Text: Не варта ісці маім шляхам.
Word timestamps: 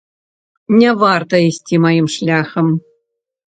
Не 0.79 0.89
варта 1.03 1.35
ісці 1.49 1.81
маім 1.85 2.07
шляхам. 2.17 2.75